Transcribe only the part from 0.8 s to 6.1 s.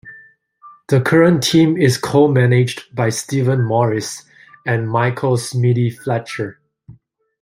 The current team is co-managed by Steven Morris and Michael 'Smithy'